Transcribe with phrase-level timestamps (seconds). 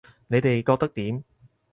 [0.29, 1.23] 你哋覺得點